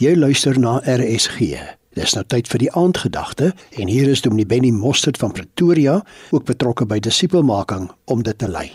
Jy 0.00 0.14
luister 0.16 0.56
na 0.56 0.78
RSG. 0.88 1.58
Dis 1.92 2.14
nou 2.16 2.22
tyd 2.24 2.46
vir 2.48 2.62
die 2.62 2.70
aandgedagte 2.72 3.50
en 3.76 3.90
hier 3.92 4.08
is 4.08 4.22
Dominee 4.24 4.48
Benny 4.48 4.70
Mostert 4.72 5.18
van 5.20 5.34
Pretoria, 5.36 5.98
ook 6.32 6.46
betrokke 6.48 6.86
by 6.88 6.96
disipelmaking 7.04 7.90
om 8.08 8.22
dit 8.24 8.38
te 8.40 8.48
lei. 8.48 8.70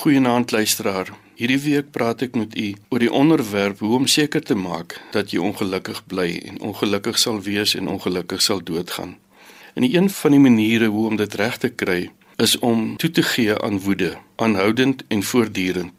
Goeienaand 0.00 0.56
luisteraar. 0.56 1.12
Hierdie 1.36 1.60
week 1.66 1.92
praat 1.92 2.24
ek 2.24 2.40
met 2.40 2.56
u 2.56 2.70
oor 2.88 3.04
die 3.04 3.12
onderwerp 3.12 3.84
hoe 3.84 3.92
om 3.98 4.08
seker 4.08 4.40
te 4.40 4.56
maak 4.56 4.96
dat 5.12 5.36
jy 5.36 5.44
ongelukkig 5.52 6.00
bly 6.08 6.30
en 6.48 6.62
ongelukkig 6.64 7.20
sal 7.20 7.44
wees 7.44 7.76
en 7.76 7.92
ongelukkig 7.92 8.40
sal 8.40 8.64
doodgaan. 8.64 9.18
En 9.76 9.84
een 9.84 10.08
van 10.08 10.32
die 10.32 10.40
maniere 10.40 10.88
hoe 10.88 11.10
om 11.12 11.20
dit 11.20 11.40
reg 11.44 11.60
te 11.60 11.68
kry 11.68 12.06
is 12.40 12.56
om 12.64 12.94
toe 12.96 13.10
te 13.10 13.22
gee 13.34 13.52
aan 13.52 13.84
woede, 13.84 14.14
aanhoudend 14.40 15.04
en 15.12 15.22
voortdurend 15.22 15.92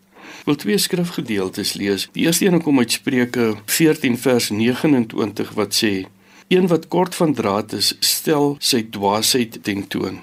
wil 0.45 0.55
twee 0.55 0.77
skrifgedeeltes 0.77 1.73
lees. 1.73 2.09
Die 2.11 2.25
eerste 2.25 2.45
een 2.45 2.61
kom 2.61 2.79
uit 2.79 2.91
Spreuke 2.91 3.55
14 3.65 4.17
vers 4.17 4.49
29 4.49 5.53
wat 5.53 5.73
sê: 5.83 6.05
Een 6.47 6.67
wat 6.67 6.87
kort 6.87 7.15
van 7.15 7.33
draad 7.33 7.73
is, 7.73 7.95
stel 7.99 8.55
sy 8.59 8.83
dwaasheid 8.89 9.63
ten 9.63 9.87
toon. 9.87 10.21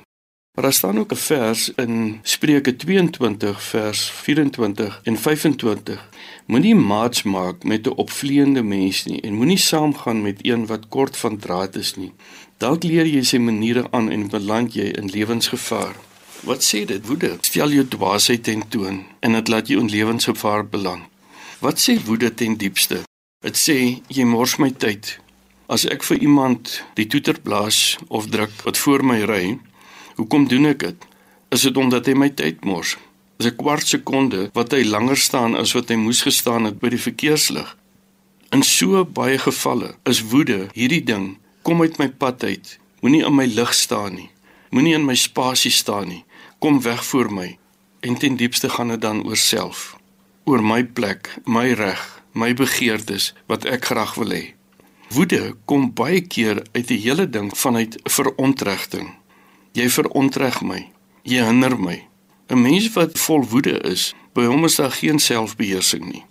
Maar 0.54 0.64
daar 0.64 0.72
staan 0.72 0.98
ook 0.98 1.12
'n 1.12 1.16
vers 1.16 1.72
in 1.74 2.18
Spreuke 2.22 2.76
22 2.76 3.62
vers 3.62 4.10
24 4.10 5.00
en 5.02 5.16
25. 5.18 6.08
Moenie 6.46 6.74
maats 6.74 7.22
maak 7.22 7.64
met 7.64 7.86
'n 7.86 7.90
opvleende 7.90 8.62
mens 8.62 9.04
nie 9.04 9.20
en 9.20 9.34
moenie 9.34 9.56
saamgaan 9.56 10.22
met 10.22 10.38
een 10.42 10.66
wat 10.66 10.88
kort 10.88 11.16
van 11.16 11.36
draad 11.36 11.76
is 11.76 11.94
nie. 11.96 12.12
Dalk 12.56 12.82
leer 12.82 13.06
jy 13.06 13.22
sy 13.22 13.38
maniere 13.38 13.86
aan 13.90 14.10
en 14.10 14.28
beland 14.28 14.74
jy 14.74 14.82
in 14.82 15.10
lewensgevaar. 15.10 16.09
Wat 16.40 16.64
sê 16.64 16.84
dit? 16.88 17.06
Woede 17.06 17.36
stel 17.44 17.72
jou 17.74 17.84
dwaasheid 17.84 18.42
ten 18.42 18.62
toon 18.72 19.02
en 19.20 19.36
dit 19.36 19.48
laat 19.52 19.68
jou 19.68 19.80
in 19.80 19.90
lewensgevaar 19.92 20.64
beland. 20.68 21.04
Wat 21.60 21.80
sê 21.80 21.98
woede 22.04 22.32
ten 22.34 22.56
diepste? 22.56 23.02
Dit 23.44 23.56
sê 23.60 23.76
jy 24.08 24.24
mors 24.24 24.56
my 24.56 24.70
tyd. 24.72 25.18
As 25.68 25.84
ek 25.84 26.04
vir 26.08 26.22
iemand 26.24 26.80
die 26.96 27.06
toeter 27.12 27.36
blaas 27.44 27.98
of 28.08 28.30
druk 28.32 28.54
wat 28.64 28.80
voor 28.80 29.04
my 29.04 29.20
ry, 29.28 29.58
hoekom 30.16 30.48
doen 30.48 30.70
ek 30.72 30.80
dit? 30.86 31.04
Is 31.52 31.66
dit 31.68 31.76
omdat 31.76 32.08
hy 32.08 32.16
my 32.16 32.30
tyd 32.32 32.64
mors? 32.64 32.96
Is 33.36 33.46
'n 33.46 33.56
kwart 33.60 33.86
sekonde 33.86 34.48
wat 34.54 34.72
hy 34.72 34.82
langer 34.84 35.16
staan 35.16 35.56
as 35.56 35.72
wat 35.76 35.88
hy 35.88 35.96
moes 35.96 36.22
gestaan 36.22 36.64
het 36.64 36.80
by 36.80 36.88
die 36.88 37.04
verkeerslig? 37.08 37.76
In 38.52 38.62
so 38.62 39.04
baie 39.04 39.38
gevalle 39.38 39.94
is 40.04 40.24
woede 40.32 40.68
hierdie 40.72 41.04
ding 41.04 41.36
kom 41.62 41.82
uit 41.82 41.98
my 41.98 42.08
pad 42.08 42.44
uit. 42.44 42.78
Moenie 43.00 43.24
in 43.24 43.34
my 43.34 43.46
lig 43.46 43.74
staan 43.74 44.14
nie. 44.14 44.30
Moenie 44.70 44.94
in 44.94 45.04
my 45.04 45.14
spasie 45.14 45.70
staan 45.70 46.08
nie 46.08 46.24
kom 46.60 46.82
weg 46.84 47.04
voor 47.04 47.32
my 47.32 47.48
en 48.00 48.16
ten 48.20 48.36
diepste 48.36 48.68
gaan 48.68 48.88
dit 48.88 49.00
dan 49.00 49.24
oor 49.24 49.36
self 49.36 49.96
oor 50.44 50.62
my 50.62 50.84
plek 50.84 51.30
my 51.44 51.72
reg 51.72 52.00
my 52.32 52.52
begeertes 52.54 53.32
wat 53.50 53.64
ek 53.64 53.88
graag 53.90 54.14
wil 54.20 54.30
hê. 54.30 54.44
Woede 55.10 55.56
kom 55.64 55.88
baie 55.98 56.20
keer 56.20 56.60
uit 56.72 56.86
die 56.86 57.00
hele 57.02 57.26
ding 57.26 57.48
vanuit 57.58 57.96
verontregting. 58.04 59.08
Jy 59.74 59.88
verontreg 59.90 60.60
my 60.62 60.84
jy 61.22 61.44
hinder 61.44 61.76
my. 61.78 62.06
'n 62.50 62.62
mens 62.62 62.92
wat 62.92 63.18
vol 63.18 63.44
woede 63.52 63.80
is 63.80 64.14
by 64.34 64.44
hom 64.44 64.64
is 64.64 64.76
daar 64.76 64.90
geen 64.92 65.18
selfbeheersing 65.18 66.04
nie. 66.12 66.24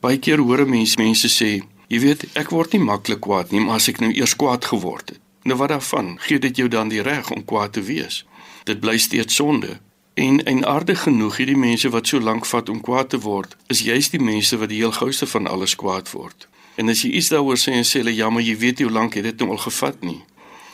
Baie 0.00 0.18
keer 0.18 0.38
hoor 0.38 0.66
mense 0.68 0.96
mense 0.98 1.28
sê 1.28 1.62
jy 1.88 1.98
weet 2.00 2.24
ek 2.34 2.50
word 2.50 2.72
nie 2.72 2.84
maklik 2.84 3.20
kwaad 3.20 3.50
nie 3.50 3.60
maar 3.60 3.76
as 3.76 3.88
ek 3.88 4.00
nou 4.00 4.12
eers 4.12 4.36
kwaad 4.36 4.64
geword 4.64 5.08
het 5.08 5.20
nou 5.42 5.56
wat 5.56 5.68
daarvan? 5.68 6.18
Gee 6.20 6.38
dit 6.38 6.56
jou 6.56 6.68
dan 6.68 6.88
die 6.88 7.02
reg 7.02 7.30
om 7.30 7.44
kwaad 7.44 7.72
te 7.72 7.82
wees 7.82 8.24
dit 8.70 8.80
bly 8.80 8.96
steeds 8.98 9.34
sonde. 9.34 9.78
En 10.14 10.40
en 10.44 10.64
aardig 10.66 11.02
genoeg 11.06 11.36
hierdie 11.40 11.58
mense 11.58 11.90
wat 11.94 12.06
so 12.06 12.20
lank 12.20 12.46
vat 12.46 12.68
om 12.68 12.80
kwaad 12.80 13.12
te 13.12 13.20
word, 13.24 13.56
is 13.72 13.84
juist 13.86 14.14
die 14.16 14.22
mense 14.22 14.58
wat 14.58 14.72
die 14.72 14.80
heel 14.82 14.94
gouste 14.96 15.26
van 15.26 15.46
alles 15.46 15.76
kwaad 15.76 16.10
word. 16.14 16.48
En 16.80 16.88
as 16.88 17.02
jy 17.04 17.10
iets 17.18 17.30
daaroor 17.32 17.58
sê 17.60 17.74
en 17.76 17.86
sê 17.86 18.00
hulle 18.00 18.14
ja, 18.14 18.30
maar 18.30 18.44
jy 18.44 18.56
weet 18.56 18.82
hoe 18.84 18.90
lank 18.90 19.18
het 19.18 19.26
dit 19.28 19.42
nou 19.42 19.54
al 19.56 19.62
gevat 19.66 20.00
nie. 20.06 20.20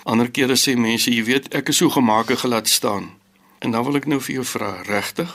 Ander 0.07 0.31
kere 0.31 0.55
sê 0.55 0.77
mense, 0.79 1.11
jy 1.11 1.25
weet 1.27 1.51
ek 1.55 1.73
is 1.73 1.81
so 1.83 1.91
gemaak 1.91 2.31
en 2.31 2.39
gelaat 2.39 2.69
staan. 2.71 3.11
En 3.59 3.75
dan 3.75 3.85
wil 3.85 3.99
ek 3.99 4.07
nou 4.07 4.21
vir 4.23 4.39
jou 4.39 4.47
vra, 4.47 4.71
regtig? 4.87 5.33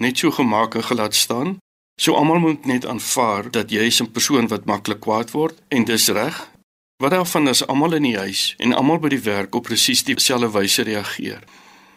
Net 0.00 0.18
so 0.18 0.30
gemaak 0.30 0.76
en 0.78 0.86
gelaat 0.86 1.14
staan? 1.14 1.56
So 2.00 2.16
almal 2.16 2.40
moet 2.40 2.66
net 2.68 2.86
aanvaar 2.86 3.50
dat 3.50 3.70
jy 3.70 3.88
'n 3.88 4.12
persoon 4.12 4.48
wat 4.48 4.64
maklik 4.64 5.00
kwaad 5.00 5.30
word 5.30 5.56
en 5.68 5.84
dis 5.84 6.08
reg? 6.08 6.48
Wat 6.96 7.10
daarvan 7.10 7.48
as 7.48 7.66
almal 7.66 7.92
in 7.92 8.02
die 8.02 8.16
huis 8.16 8.54
en 8.58 8.72
almal 8.72 8.98
by 8.98 9.08
die 9.08 9.24
werk 9.24 9.54
op 9.54 9.62
presies 9.62 10.04
dieselfde 10.04 10.50
wyse 10.50 10.82
reageer? 10.82 11.42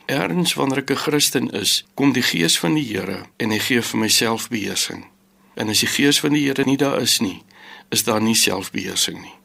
Erns 0.09 0.53
wanneer 0.57 0.81
ek 0.81 0.89
'n 0.89 1.03
Christen 1.05 1.51
is, 1.51 1.85
kom 1.93 2.13
die 2.13 2.25
Gees 2.25 2.59
van 2.59 2.73
die 2.73 2.83
Here 2.83 3.29
en 3.37 3.51
hy 3.51 3.59
gee 3.59 3.81
vir 3.81 3.99
my 3.99 4.07
selfbeheersing. 4.07 5.05
En 5.53 5.69
as 5.69 5.79
die 5.79 5.87
Gees 5.87 6.19
van 6.19 6.33
die 6.33 6.47
Here 6.47 6.63
nie 6.65 6.77
daar 6.77 7.01
is 7.01 7.19
nie, 7.19 7.43
is 7.89 8.03
daar 8.03 8.21
nie 8.21 8.35
selfbeheersing 8.35 9.21
nie. 9.21 9.37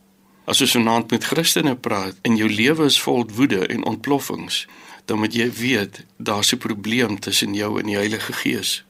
As 0.47 0.59
jy 0.59 0.67
vanaand 0.67 1.11
met 1.11 1.25
Christene 1.25 1.77
praat 1.77 2.17
en 2.23 2.37
jou 2.37 2.49
lewe 2.49 2.85
is 2.85 3.01
vol 3.01 3.29
woede 3.37 3.67
en 3.67 3.85
ontploffings, 3.85 4.67
dan 5.05 5.19
moet 5.19 5.35
jy 5.35 5.53
weet 5.53 6.05
daar's 6.17 6.53
'n 6.53 6.59
probleem 6.59 7.21
tussen 7.21 7.55
jou 7.55 7.79
en 7.81 7.87
die 7.87 7.97
Heilige 7.97 8.33
Gees. 8.33 8.85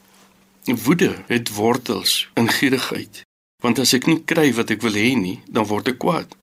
Woede 0.64 1.24
het 1.26 1.54
wortels 1.54 2.28
in 2.34 2.48
gierigheid, 2.48 3.22
want 3.62 3.78
as 3.78 3.92
ek 3.92 4.06
nie 4.06 4.22
kry 4.24 4.54
wat 4.54 4.70
ek 4.70 4.82
wil 4.82 4.94
hê 4.94 5.16
nie, 5.16 5.40
dan 5.50 5.66
word 5.66 5.88
ek 5.88 5.98
kwaad. 5.98 6.36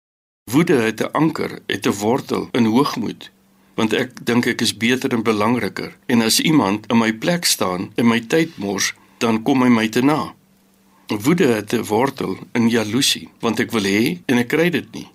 Woede 0.51 0.75
het 0.75 1.01
'n 1.01 1.11
anker, 1.11 1.59
het 1.67 1.87
'n 1.87 1.99
wortel 1.99 2.49
in 2.51 2.65
hoogmoed 2.65 3.31
want 3.75 3.93
ek 3.93 4.25
dink 4.25 4.45
ek 4.45 4.61
is 4.61 4.77
beter 4.77 5.13
en 5.13 5.23
belangriker. 5.23 5.97
En 6.07 6.21
as 6.21 6.39
iemand 6.39 6.87
in 6.91 6.97
my 6.97 7.13
plek 7.13 7.45
staan 7.45 7.91
en 7.95 8.07
my 8.07 8.19
tyd 8.19 8.57
mors 8.57 8.93
dan 9.17 9.43
kom 9.43 9.61
hy 9.61 9.69
my 9.69 9.87
te 9.89 10.01
na. 10.01 10.33
Woede 11.07 11.47
het 11.47 11.73
'n 11.73 11.83
wortel 11.83 12.37
in 12.53 12.69
jaloesie 12.69 13.29
want 13.39 13.59
ek 13.59 13.71
wil 13.71 13.83
hê 13.83 14.19
en 14.25 14.37
ek 14.37 14.47
kry 14.47 14.69
dit 14.69 14.91
nie. 14.93 15.07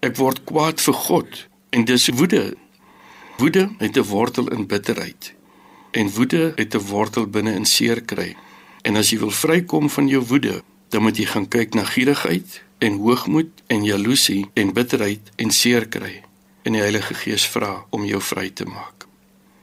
Ek 0.00 0.16
word 0.16 0.44
kwaad 0.44 0.80
vir 0.80 0.94
God 0.94 1.48
en 1.70 1.84
dis 1.84 2.08
woede. 2.08 2.56
Woede 3.38 3.70
het 3.78 3.96
'n 3.96 4.02
wortel 4.02 4.48
in 4.48 4.66
bitterheid 4.66 5.34
en 5.90 6.10
woede 6.10 6.52
het 6.56 6.74
'n 6.74 6.86
wortel 6.86 7.26
binne 7.26 7.54
in 7.54 7.64
seer 7.64 8.00
kry 8.02 8.36
en 8.82 8.96
as 8.96 9.10
jy 9.10 9.18
wil 9.18 9.30
vrykom 9.30 9.90
van 9.90 10.08
jou 10.08 10.22
woede 10.26 10.62
dan 10.88 11.02
moet 11.02 11.16
jy 11.16 11.24
gaan 11.24 11.48
kyk 11.48 11.74
na 11.74 11.84
gierigheid 11.84 12.62
en 12.78 12.92
hoogmoed 12.92 13.50
en 13.66 13.84
jaloesie 13.84 14.46
en 14.54 14.72
bitterheid 14.72 15.30
en 15.36 15.50
seer 15.50 15.88
kry 15.88 16.22
en 16.62 16.72
die 16.76 16.82
Heilige 16.82 17.14
Gees 17.14 17.46
vra 17.48 17.84
om 17.90 18.04
jou 18.04 18.20
vry 18.22 18.50
te 18.50 18.64
maak. 18.64 19.06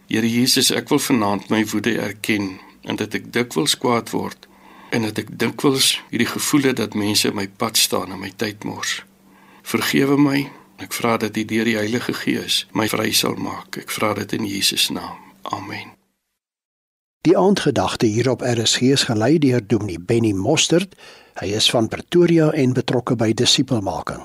Here 0.07 0.29
Jesus, 0.29 0.71
ek 0.71 0.89
wil 0.89 1.01
vanaand 1.03 1.49
my 1.51 1.63
woede 1.71 1.97
erken 1.99 2.57
en 2.87 2.95
dat 2.95 3.15
ek 3.17 3.31
dikwels 3.35 3.75
kwaad 3.77 4.13
word 4.15 4.47
en 4.95 5.03
dat 5.03 5.19
ek 5.19 5.33
dikwels 5.39 5.97
hierdie 6.11 6.29
gevoel 6.29 6.69
het 6.71 6.79
dat 6.79 6.95
mense 6.95 7.31
my 7.35 7.47
pad 7.47 7.77
staan 7.77 8.13
en 8.15 8.21
my 8.23 8.31
tyd 8.35 8.63
mors. 8.63 9.01
Vergewe 9.67 10.15
my. 10.17 10.45
Ek 10.77 10.93
vra 10.93 11.17
dat 11.17 11.37
U 11.37 11.43
deur 11.49 11.65
die 11.65 11.75
Heilige 11.75 12.13
Gees 12.13 12.63
my 12.71 12.87
vry 12.87 13.09
sal 13.11 13.35
maak. 13.41 13.81
Ek 13.81 13.91
vra 13.91 14.13
dit 14.15 14.37
in 14.37 14.45
Jesus 14.45 14.89
naam. 14.93 15.17
Amen. 15.51 15.97
Die 17.27 17.35
aandgedagte 17.37 18.05
hier 18.05 18.29
op 18.31 18.45
RSG 18.45 18.93
is 18.95 19.03
gelei 19.09 19.35
deur 19.43 19.59
Dominee 19.67 19.99
Benny 19.99 20.31
Mostert. 20.31 20.95
Hy 21.41 21.51
is 21.57 21.67
van 21.73 21.89
Pretoria 21.91 22.51
en 22.53 22.77
betrokke 22.77 23.17
by 23.19 23.33
disipelmaking. 23.33 24.23